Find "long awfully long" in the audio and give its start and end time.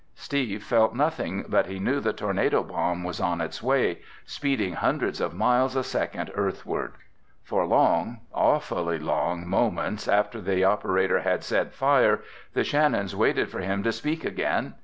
7.67-9.47